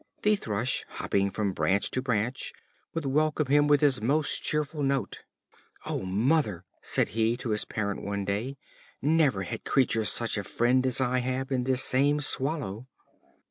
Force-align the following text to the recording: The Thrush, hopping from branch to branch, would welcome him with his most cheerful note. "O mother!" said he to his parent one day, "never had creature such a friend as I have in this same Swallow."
The 0.23 0.35
Thrush, 0.35 0.83
hopping 0.89 1.29
from 1.29 1.51
branch 1.51 1.91
to 1.91 2.01
branch, 2.01 2.53
would 2.95 3.05
welcome 3.05 3.45
him 3.45 3.67
with 3.67 3.81
his 3.81 4.01
most 4.01 4.41
cheerful 4.41 4.81
note. 4.81 5.25
"O 5.85 6.01
mother!" 6.01 6.65
said 6.81 7.09
he 7.09 7.37
to 7.37 7.49
his 7.51 7.65
parent 7.65 8.01
one 8.01 8.25
day, 8.25 8.57
"never 8.99 9.43
had 9.43 9.63
creature 9.63 10.03
such 10.03 10.39
a 10.39 10.43
friend 10.43 10.87
as 10.87 11.01
I 11.01 11.19
have 11.19 11.51
in 11.51 11.65
this 11.65 11.83
same 11.83 12.19
Swallow." 12.19 12.87